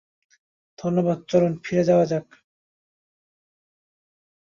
ধন্যবাদ 0.79 1.17
চলুন 1.27 1.53
ফিরে 1.63 1.83
যাওয়া 1.83 2.05
যাক। 2.05 2.25